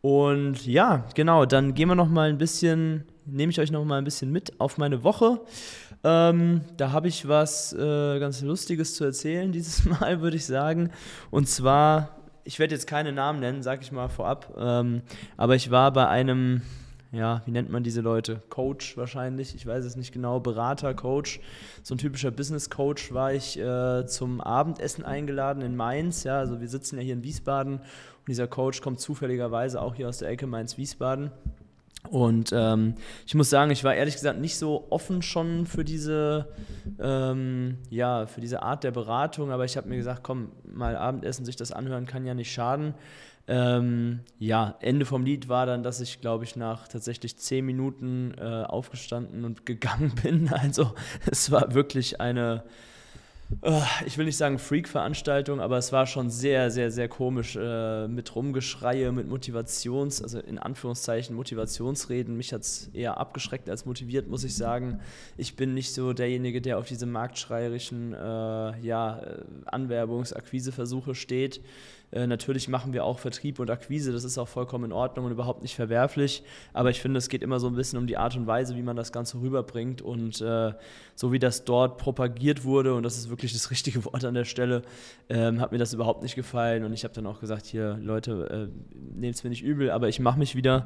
Und 0.01 0.65
ja, 0.65 1.05
genau, 1.15 1.45
dann 1.45 1.73
gehen 1.73 1.87
wir 1.87 1.95
noch 1.95 2.09
mal 2.09 2.29
ein 2.29 2.37
bisschen 2.37 3.05
nehme 3.25 3.51
ich 3.51 3.59
euch 3.59 3.71
noch 3.71 3.83
mal 3.85 3.97
ein 3.97 4.03
bisschen 4.03 4.31
mit 4.31 4.59
auf 4.59 4.77
meine 4.77 5.03
Woche. 5.03 5.41
Ähm, 6.03 6.61
da 6.77 6.91
habe 6.91 7.07
ich 7.07 7.27
was 7.27 7.73
äh, 7.73 8.19
ganz 8.19 8.41
Lustiges 8.41 8.95
zu 8.95 9.05
erzählen 9.05 9.51
dieses 9.51 9.85
Mal, 9.99 10.21
würde 10.21 10.37
ich 10.37 10.45
sagen. 10.45 10.91
Und 11.31 11.47
zwar, 11.47 12.17
ich 12.43 12.59
werde 12.59 12.73
jetzt 12.73 12.87
keine 12.87 13.11
Namen 13.11 13.39
nennen, 13.39 13.63
sage 13.63 13.81
ich 13.81 13.91
mal 13.91 14.09
vorab, 14.09 14.53
ähm, 14.57 15.01
aber 15.37 15.55
ich 15.55 15.71
war 15.71 15.91
bei 15.93 16.07
einem, 16.07 16.61
ja, 17.11 17.41
wie 17.45 17.51
nennt 17.51 17.69
man 17.69 17.83
diese 17.83 18.01
Leute? 18.01 18.41
Coach 18.49 18.97
wahrscheinlich, 18.97 19.55
ich 19.55 19.65
weiß 19.65 19.85
es 19.85 19.95
nicht 19.95 20.11
genau, 20.11 20.39
Berater, 20.39 20.93
Coach, 20.93 21.39
so 21.83 21.95
ein 21.95 21.97
typischer 21.97 22.31
Business 22.31 22.69
Coach 22.69 23.13
war 23.13 23.33
ich 23.33 23.57
äh, 23.59 24.05
zum 24.05 24.41
Abendessen 24.41 25.05
eingeladen 25.05 25.61
in 25.61 25.75
Mainz. 25.75 26.23
Ja, 26.23 26.39
also 26.39 26.59
wir 26.59 26.67
sitzen 26.67 26.97
ja 26.97 27.03
hier 27.03 27.13
in 27.13 27.23
Wiesbaden 27.23 27.77
und 27.77 28.27
dieser 28.27 28.47
Coach 28.47 28.81
kommt 28.81 28.99
zufälligerweise 28.99 29.81
auch 29.81 29.95
hier 29.95 30.09
aus 30.09 30.19
der 30.19 30.29
Ecke 30.29 30.47
Mainz-Wiesbaden. 30.47 31.31
Und 32.09 32.51
ähm, 32.53 32.95
ich 33.25 33.33
muss 33.33 33.49
sagen, 33.49 33.71
ich 33.71 33.83
war 33.83 33.95
ehrlich 33.95 34.15
gesagt 34.15 34.39
nicht 34.39 34.57
so 34.57 34.87
offen 34.89 35.21
schon 35.21 35.65
für 35.65 35.83
diese, 35.83 36.47
ähm, 36.99 37.77
ja, 37.89 38.25
für 38.27 38.41
diese 38.41 38.61
Art 38.61 38.83
der 38.83 38.91
Beratung, 38.91 39.51
aber 39.51 39.65
ich 39.65 39.77
habe 39.77 39.89
mir 39.89 39.97
gesagt, 39.97 40.21
komm, 40.21 40.51
mal 40.65 40.95
Abendessen, 40.95 41.45
sich 41.45 41.55
das 41.55 41.71
anhören, 41.71 42.05
kann 42.05 42.25
ja 42.25 42.33
nicht 42.33 42.51
schaden. 42.51 42.93
Ähm, 43.45 44.21
ja, 44.39 44.77
Ende 44.79 45.05
vom 45.05 45.25
Lied 45.25 45.49
war 45.49 45.65
dann, 45.65 45.83
dass 45.83 45.99
ich, 45.99 46.21
glaube 46.21 46.45
ich, 46.45 46.55
nach 46.55 46.87
tatsächlich 46.87 47.37
zehn 47.37 47.65
Minuten 47.65 48.33
äh, 48.37 48.63
aufgestanden 48.63 49.43
und 49.43 49.65
gegangen 49.65 50.13
bin. 50.21 50.49
Also 50.49 50.93
es 51.29 51.51
war 51.51 51.73
wirklich 51.73 52.21
eine 52.21 52.63
ich 54.05 54.17
will 54.17 54.25
nicht 54.25 54.37
sagen 54.37 54.59
Freak-Veranstaltung, 54.59 55.59
aber 55.59 55.77
es 55.77 55.91
war 55.91 56.05
schon 56.07 56.29
sehr, 56.29 56.71
sehr, 56.71 56.91
sehr 56.91 57.07
komisch 57.07 57.55
äh, 57.55 58.07
mit 58.07 58.35
Rumgeschreie, 58.35 59.11
mit 59.11 59.29
Motivations-, 59.29 60.21
also 60.21 60.39
in 60.39 60.57
Anführungszeichen 60.57 61.35
Motivationsreden. 61.35 62.35
Mich 62.37 62.53
hat 62.53 62.61
es 62.61 62.89
eher 62.93 63.17
abgeschreckt 63.17 63.69
als 63.69 63.85
motiviert, 63.85 64.27
muss 64.27 64.43
ich 64.43 64.55
sagen. 64.55 64.99
Ich 65.37 65.55
bin 65.55 65.73
nicht 65.73 65.93
so 65.93 66.13
derjenige, 66.13 66.61
der 66.61 66.77
auf 66.77 66.87
diese 66.87 67.05
marktschreierischen 67.05 68.13
äh, 68.13 68.17
ja, 68.17 69.21
Anwerbungs-, 69.65 70.33
Akquiseversuche 70.33 71.15
steht. 71.15 71.61
Äh, 72.13 72.27
natürlich 72.27 72.67
machen 72.67 72.93
wir 72.93 73.05
auch 73.05 73.17
Vertrieb 73.17 73.59
und 73.59 73.71
Akquise, 73.71 74.11
das 74.11 74.23
ist 74.23 74.37
auch 74.37 74.47
vollkommen 74.47 74.85
in 74.85 74.91
Ordnung 74.91 75.25
und 75.25 75.31
überhaupt 75.31 75.63
nicht 75.63 75.75
verwerflich. 75.75 76.43
Aber 76.71 76.91
ich 76.91 77.01
finde, 77.01 77.17
es 77.17 77.27
geht 77.27 77.41
immer 77.41 77.59
so 77.59 77.67
ein 77.67 77.75
bisschen 77.75 77.97
um 77.97 78.05
die 78.05 78.17
Art 78.17 78.35
und 78.35 78.45
Weise, 78.45 78.75
wie 78.75 78.83
man 78.83 78.95
das 78.95 79.11
Ganze 79.11 79.41
rüberbringt. 79.41 80.03
Und 80.03 80.39
äh, 80.39 80.73
so 81.15 81.31
wie 81.31 81.39
das 81.39 81.65
dort 81.65 81.97
propagiert 81.97 82.63
wurde, 82.63 82.93
und 82.93 83.01
das 83.01 83.17
ist 83.17 83.29
wirklich 83.29 83.42
das 83.51 83.71
richtige 83.71 84.05
Wort 84.05 84.23
an 84.23 84.33
der 84.33 84.45
Stelle, 84.45 84.83
ähm, 85.27 85.59
hat 85.59 85.73
mir 85.73 85.77
das 85.77 85.93
überhaupt 85.93 86.23
nicht 86.23 86.35
gefallen. 86.35 86.85
Und 86.85 86.93
ich 86.93 87.03
habe 87.03 87.13
dann 87.13 87.27
auch 87.27 87.41
gesagt, 87.41 87.65
hier, 87.65 87.97
Leute, 88.01 88.69
äh, 88.71 89.19
nehmt 89.19 89.35
es 89.35 89.43
mir 89.43 89.49
nicht 89.49 89.63
übel, 89.63 89.91
aber 89.91 90.07
ich 90.07 90.21
mache 90.21 90.39
mich 90.39 90.55
wieder. 90.55 90.85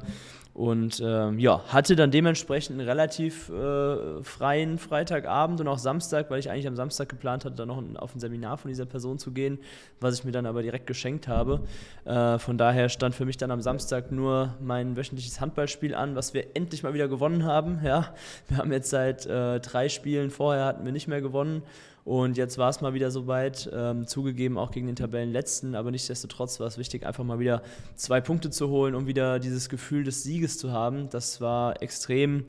Und 0.58 1.00
ähm, 1.04 1.38
ja, 1.38 1.62
hatte 1.68 1.94
dann 1.94 2.10
dementsprechend 2.10 2.80
einen 2.80 2.88
relativ 2.88 3.48
äh, 3.48 4.24
freien 4.24 4.78
Freitagabend 4.78 5.60
und 5.60 5.68
auch 5.68 5.78
Samstag, 5.78 6.30
weil 6.30 6.40
ich 6.40 6.50
eigentlich 6.50 6.66
am 6.66 6.74
Samstag 6.74 7.08
geplant 7.08 7.44
hatte, 7.44 7.54
dann 7.54 7.68
noch 7.68 7.80
auf 8.00 8.12
ein 8.16 8.18
Seminar 8.18 8.58
von 8.58 8.68
dieser 8.68 8.84
Person 8.84 9.20
zu 9.20 9.30
gehen, 9.30 9.60
was 10.00 10.18
ich 10.18 10.24
mir 10.24 10.32
dann 10.32 10.46
aber 10.46 10.62
direkt 10.62 10.88
geschenkt 10.88 11.28
habe. 11.28 11.60
Äh, 12.04 12.40
von 12.40 12.58
daher 12.58 12.88
stand 12.88 13.14
für 13.14 13.24
mich 13.24 13.36
dann 13.36 13.52
am 13.52 13.60
Samstag 13.60 14.10
nur 14.10 14.54
mein 14.60 14.96
wöchentliches 14.96 15.40
Handballspiel 15.40 15.94
an, 15.94 16.16
was 16.16 16.34
wir 16.34 16.56
endlich 16.56 16.82
mal 16.82 16.92
wieder 16.92 17.06
gewonnen 17.06 17.44
haben. 17.44 17.78
Ja, 17.84 18.12
wir 18.48 18.56
haben 18.56 18.72
jetzt 18.72 18.90
seit 18.90 19.26
äh, 19.26 19.60
drei 19.60 19.88
Spielen 19.88 20.30
vorher 20.30 20.64
hatten 20.64 20.84
wir 20.84 20.90
nicht 20.90 21.06
mehr 21.06 21.20
gewonnen. 21.20 21.62
Und 22.08 22.38
jetzt 22.38 22.56
war 22.56 22.70
es 22.70 22.80
mal 22.80 22.94
wieder 22.94 23.10
soweit, 23.10 23.68
ähm, 23.70 24.06
zugegeben 24.06 24.56
auch 24.56 24.70
gegen 24.70 24.86
den 24.86 24.96
Tabellenletzten, 24.96 25.74
aber 25.74 25.90
nichtsdestotrotz 25.90 26.58
war 26.58 26.66
es 26.66 26.78
wichtig, 26.78 27.04
einfach 27.04 27.22
mal 27.22 27.38
wieder 27.38 27.60
zwei 27.96 28.22
Punkte 28.22 28.48
zu 28.48 28.70
holen, 28.70 28.94
um 28.94 29.06
wieder 29.06 29.38
dieses 29.38 29.68
Gefühl 29.68 30.04
des 30.04 30.22
Sieges 30.22 30.56
zu 30.56 30.72
haben. 30.72 31.10
Das 31.10 31.42
war 31.42 31.82
extrem 31.82 32.44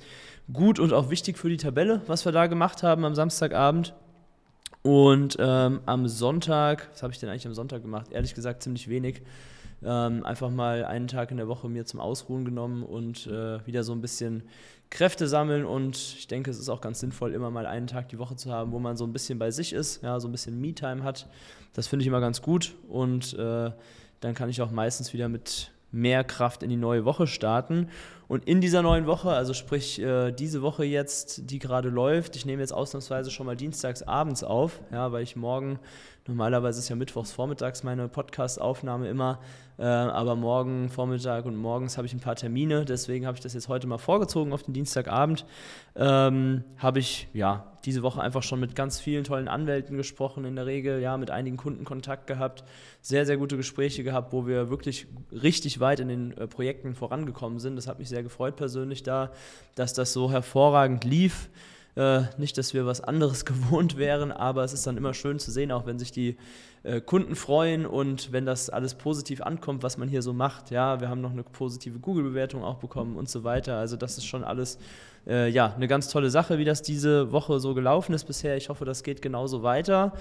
gut 0.53 0.79
und 0.79 0.93
auch 0.93 1.09
wichtig 1.09 1.37
für 1.37 1.49
die 1.49 1.57
Tabelle, 1.57 2.01
was 2.07 2.23
wir 2.23 2.31
da 2.31 2.47
gemacht 2.47 2.83
haben 2.83 3.03
am 3.03 3.15
Samstagabend. 3.15 3.93
Und 4.81 5.35
ähm, 5.41 5.81
am 5.85 6.07
Sonntag, 6.07 6.87
was 6.93 7.03
habe 7.03 7.11
ich 7.11 7.19
denn 7.19 7.27
eigentlich 7.27 7.45
am 7.45 7.53
Sonntag 7.53 7.81
gemacht? 7.81 8.13
Ehrlich 8.13 8.35
gesagt 8.35 8.63
ziemlich 8.63 8.87
wenig. 8.87 9.23
Ähm, 9.83 10.25
einfach 10.25 10.49
mal 10.49 10.83
einen 10.83 11.07
Tag 11.07 11.31
in 11.31 11.37
der 11.37 11.47
Woche 11.47 11.69
mir 11.69 11.85
zum 11.85 11.99
Ausruhen 11.99 12.43
genommen 12.43 12.83
und 12.83 13.27
äh, 13.27 13.65
wieder 13.65 13.83
so 13.83 13.93
ein 13.93 14.01
bisschen 14.01 14.43
Kräfte 14.89 15.27
sammeln 15.27 15.65
und 15.65 15.95
ich 15.95 16.27
denke, 16.27 16.49
es 16.49 16.59
ist 16.59 16.67
auch 16.67 16.81
ganz 16.81 16.99
sinnvoll, 16.99 17.33
immer 17.33 17.51
mal 17.51 17.65
einen 17.65 17.87
Tag 17.87 18.09
die 18.09 18.17
Woche 18.17 18.35
zu 18.35 18.51
haben, 18.51 18.71
wo 18.71 18.79
man 18.79 18.97
so 18.97 19.05
ein 19.05 19.13
bisschen 19.13 19.37
bei 19.37 19.51
sich 19.51 19.71
ist, 19.71 20.01
ja, 20.01 20.19
so 20.19 20.27
ein 20.27 20.31
bisschen 20.31 20.59
Me-Time 20.59 21.03
hat. 21.03 21.27
Das 21.73 21.87
finde 21.87 22.03
ich 22.03 22.07
immer 22.07 22.19
ganz 22.19 22.41
gut 22.41 22.75
und 22.87 23.33
äh, 23.35 23.71
dann 24.19 24.33
kann 24.33 24.49
ich 24.49 24.61
auch 24.61 24.71
meistens 24.71 25.13
wieder 25.13 25.29
mit 25.29 25.71
mehr 25.91 26.23
Kraft 26.23 26.63
in 26.63 26.69
die 26.69 26.75
neue 26.75 27.05
Woche 27.05 27.27
starten. 27.27 27.89
Und 28.29 28.45
in 28.45 28.61
dieser 28.61 28.83
neuen 28.83 29.07
Woche, 29.07 29.31
also 29.31 29.55
sprich 29.55 29.99
äh, 29.99 30.31
diese 30.31 30.61
Woche 30.61 30.85
jetzt, 30.85 31.49
die 31.49 31.57
gerade 31.57 31.89
läuft, 31.89 32.35
ich 32.35 32.45
nehme 32.45 32.61
jetzt 32.61 32.71
ausnahmsweise 32.71 33.31
schon 33.31 33.47
mal 33.47 33.55
dienstags 33.55 34.03
abends 34.03 34.43
auf, 34.43 34.81
ja, 34.91 35.11
weil 35.11 35.23
ich 35.23 35.35
morgen, 35.35 35.79
normalerweise 36.27 36.77
ist 36.77 36.89
ja 36.89 36.95
mittwochs 36.95 37.31
vormittags 37.31 37.81
meine 37.81 38.07
Podcast-Aufnahme 38.07 39.09
immer, 39.09 39.39
äh, 39.79 39.83
aber 39.83 40.35
morgen 40.35 40.89
Vormittag 40.89 41.45
und 41.45 41.55
morgens 41.55 41.97
habe 41.97 42.05
ich 42.05 42.13
ein 42.13 42.19
paar 42.19 42.35
Termine, 42.35 42.85
deswegen 42.85 43.25
habe 43.25 43.35
ich 43.35 43.41
das 43.41 43.53
jetzt 43.55 43.67
heute 43.67 43.87
mal 43.87 43.97
vorgezogen 43.97 44.53
auf 44.53 44.61
den 44.61 44.73
Dienstagabend. 44.73 45.45
Ähm, 45.95 46.65
habe 46.77 46.99
ich 46.99 47.29
ja 47.33 47.65
diese 47.85 48.03
Woche 48.03 48.21
einfach 48.21 48.43
schon 48.43 48.59
mit 48.59 48.75
ganz 48.75 48.99
vielen 48.99 49.23
tollen 49.23 49.47
Anwälten 49.47 49.95
gesprochen, 49.95 50.43
in 50.43 50.55
der 50.55 50.65
Regel, 50.65 51.01
ja, 51.01 51.17
mit 51.17 51.31
einigen 51.31 51.57
Kunden 51.57 51.85
Kontakt 51.85 52.27
gehabt, 52.27 52.63
sehr, 53.01 53.25
sehr 53.25 53.37
gute 53.37 53.55
Gespräche 53.55 54.03
gehabt, 54.03 54.33
wo 54.33 54.45
wir 54.45 54.69
wirklich 54.69 55.07
richtig 55.31 55.79
weit 55.79 56.01
in 56.01 56.09
den 56.09 56.37
äh, 56.37 56.47
Projekten 56.47 56.93
vorangekommen 56.93 57.59
sind. 57.59 57.77
Das 57.77 57.87
hat 57.87 57.99
mich 57.99 58.09
sehr 58.19 58.23
gefreut 58.23 58.57
persönlich 58.57 59.01
da, 59.01 59.31
dass 59.75 59.93
das 59.93 60.11
so 60.11 60.29
hervorragend 60.29 61.05
lief. 61.05 61.47
Äh, 61.95 62.23
nicht, 62.37 62.57
dass 62.57 62.73
wir 62.73 62.85
was 62.85 62.99
anderes 62.99 63.45
gewohnt 63.51 63.97
wären, 63.97 64.33
aber 64.33 64.65
es 64.65 64.73
ist 64.73 64.85
dann 64.85 64.97
immer 64.97 65.13
schön 65.13 65.39
zu 65.39 65.51
sehen, 65.51 65.71
auch 65.71 65.85
wenn 65.85 65.99
sich 65.99 66.11
die 66.11 66.35
äh, 66.83 66.99
Kunden 66.99 67.35
freuen 67.37 67.85
und 67.85 68.33
wenn 68.33 68.45
das 68.45 68.69
alles 68.69 68.95
positiv 68.95 69.41
ankommt, 69.41 69.83
was 69.83 69.97
man 69.97 70.09
hier 70.09 70.21
so 70.21 70.33
macht. 70.33 70.69
Ja, 70.69 70.99
wir 70.99 71.07
haben 71.07 71.21
noch 71.21 71.31
eine 71.31 71.43
positive 71.43 71.99
Google-Bewertung 71.99 72.61
auch 72.61 72.79
bekommen 72.79 73.15
und 73.15 73.29
so 73.29 73.45
weiter. 73.45 73.77
Also 73.77 73.95
das 73.95 74.17
ist 74.17 74.25
schon 74.25 74.43
alles 74.43 74.79
äh, 75.25 75.49
ja 75.49 75.73
eine 75.73 75.87
ganz 75.87 76.09
tolle 76.09 76.29
Sache, 76.29 76.57
wie 76.57 76.65
das 76.65 76.81
diese 76.81 77.31
Woche 77.31 77.61
so 77.61 77.73
gelaufen 77.73 78.13
ist 78.13 78.25
bisher. 78.25 78.57
Ich 78.57 78.67
hoffe, 78.67 78.83
das 78.83 79.03
geht 79.03 79.21
genauso 79.21 79.63
weiter. 79.63 80.11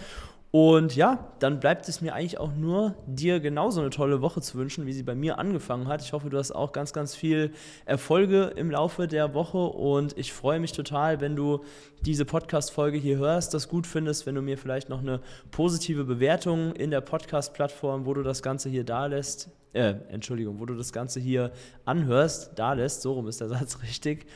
Und 0.51 0.97
ja, 0.97 1.31
dann 1.41 1.61
bleibt 1.61 1.89
es 1.91 2.01
mir 2.01 2.15
eigentlich 2.15 2.39
auch 2.39 2.55
nur, 2.55 2.95
dir 3.07 3.39
genauso 3.39 3.81
eine 3.81 3.91
tolle 3.91 4.23
Woche 4.23 4.41
zu 4.41 4.57
wünschen, 4.57 4.87
wie 4.87 4.95
sie 4.95 5.03
bei 5.03 5.15
mir 5.15 5.39
angefangen 5.39 5.89
hat. 5.89 6.01
Ich 6.01 6.15
hoffe, 6.15 6.31
du 6.31 6.39
hast 6.39 6.53
auch 6.53 6.73
ganz, 6.73 6.95
ganz 6.95 7.15
viel 7.15 7.53
Erfolge 7.85 8.45
im 8.57 8.71
Laufe 8.71 9.09
der 9.09 9.35
Woche 9.35 9.59
und 9.59 10.17
ich 10.17 10.33
freue 10.33 10.59
mich 10.59 10.73
total, 10.73 11.21
wenn 11.21 11.37
du 11.37 11.65
diese 12.01 12.25
Podcast-Folge 12.25 12.97
hier 12.97 13.19
hörst, 13.19 13.53
das 13.53 13.69
gut 13.69 13.87
findest, 13.87 14.25
wenn 14.25 14.37
du 14.37 14.41
mir 14.41 14.57
vielleicht 14.57 14.89
noch 14.89 15.01
eine 15.01 15.21
positive 15.51 16.05
Bewertung 16.05 16.73
in 16.73 16.91
der 16.91 17.03
Podcast-Plattform, 17.03 18.07
wo 18.07 18.15
du 18.15 18.23
das 18.23 18.43
Ganze 18.43 18.71
hier 18.71 18.85
da 18.85 19.05
lässt, 19.05 19.51
äh, 19.75 19.97
Entschuldigung, 20.09 20.61
wo 20.61 20.65
du 20.65 20.75
das 20.75 20.93
Ganze 20.95 21.21
hier 21.21 21.53
anhörst, 21.85 22.53
da 22.57 22.73
lässt, 22.73 23.03
so 23.03 23.13
rum 23.13 23.29
ist 23.29 23.43
der 23.43 23.49
Satz 23.51 23.83
richtig, 23.83 24.27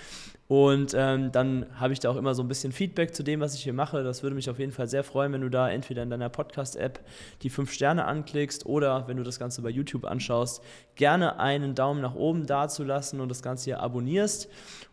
und 0.49 0.93
ähm, 0.95 1.33
dann 1.33 1.67
habe 1.77 1.93
ich 1.93 2.01
da 2.01 2.11
auch 2.11 2.17
immer 2.17 2.35
so 2.35 2.43
ein 2.43 2.49
bisschen 2.49 2.73
Feedback 2.73 3.15
zu 3.15 3.23
dem, 3.23 3.41
was 3.41 3.55
ich 3.55 3.63
hier 3.63 3.73
mache. 3.73 4.03
Das 4.03 4.23
würde 4.23 4.37
mich 4.37 4.51
auf 4.51 4.59
jeden 4.59 4.73
Fall 4.73 4.87
sehr 4.87 5.03
freuen, 5.03 5.33
wenn 5.33 5.41
du 5.41 5.49
da 5.49 5.71
entweder 5.71 6.03
in 6.03 6.11
deiner 6.11 6.29
Podcast-App 6.29 7.01
die 7.43 7.49
fünf 7.49 7.73
Sterne 7.73 8.05
anklickst 8.05 8.67
oder 8.67 9.09
wenn 9.09 9.17
du 9.17 9.23
das 9.23 9.39
Ganze 9.39 9.63
bei 9.63 9.71
YouTube 9.71 10.05
anschaust, 10.05 10.63
gerne 10.95 11.39
einen 11.39 11.75
Daumen 11.75 12.03
nach 12.03 12.15
oben 12.15 12.47
dazulassen 12.47 13.21
und 13.21 13.31
das 13.31 13.43
Ganze 13.43 13.65
hier 13.65 13.81
abonnierst. 13.81 14.49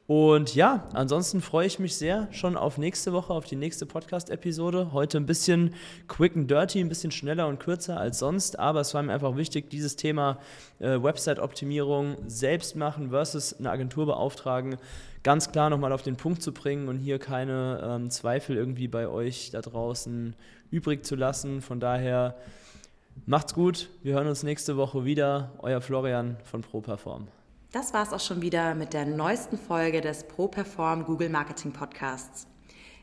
Und 0.07 0.55
ja, 0.55 0.87
ansonsten 0.93 1.39
freue 1.39 1.67
ich 1.67 1.77
mich 1.77 1.95
sehr 1.95 2.29
schon 2.31 2.57
auf 2.57 2.79
nächste 2.79 3.13
Woche, 3.13 3.31
auf 3.31 3.45
die 3.45 3.55
nächste 3.55 3.85
Podcast-Episode. 3.85 4.91
Heute 4.91 5.17
ein 5.17 5.27
bisschen 5.27 5.75
quick 6.07 6.35
and 6.35 6.49
dirty, 6.49 6.79
ein 6.79 6.89
bisschen 6.89 7.11
schneller 7.11 7.47
und 7.47 7.59
kürzer 7.59 7.99
als 7.99 8.17
sonst, 8.17 8.57
aber 8.57 8.79
es 8.79 8.95
war 8.95 9.03
mir 9.03 9.13
einfach 9.13 9.35
wichtig, 9.35 9.69
dieses 9.69 9.97
Thema 9.97 10.39
äh, 10.79 11.03
Website-Optimierung 11.03 12.17
selbst 12.25 12.75
machen 12.75 13.11
versus 13.11 13.59
eine 13.59 13.69
Agentur 13.69 14.07
beauftragen, 14.07 14.77
ganz 15.23 15.51
klar 15.51 15.69
nochmal 15.69 15.91
auf 15.91 16.01
den 16.01 16.15
Punkt 16.15 16.41
zu 16.41 16.53
bringen 16.53 16.87
und 16.87 16.97
hier 16.97 17.19
keine 17.19 17.81
ähm, 17.83 18.09
Zweifel 18.09 18.55
irgendwie 18.55 18.87
bei 18.87 19.07
euch 19.07 19.51
da 19.51 19.61
draußen 19.61 20.35
übrig 20.71 21.05
zu 21.05 21.15
lassen. 21.15 21.61
Von 21.61 21.79
daher 21.79 22.35
macht's 23.25 23.53
gut, 23.53 23.89
wir 24.03 24.13
hören 24.13 24.27
uns 24.27 24.43
nächste 24.43 24.77
Woche 24.77 25.05
wieder. 25.05 25.51
Euer 25.59 25.81
Florian 25.81 26.37
von 26.43 26.61
ProPerform. 26.61 27.27
Das 27.71 27.93
war's 27.93 28.13
auch 28.13 28.19
schon 28.19 28.41
wieder 28.41 28.73
mit 28.73 28.93
der 28.93 29.05
neuesten 29.05 29.57
Folge 29.57 30.01
des 30.01 30.23
ProPerform 30.23 31.05
Google 31.05 31.29
Marketing 31.29 31.71
Podcasts. 31.71 32.47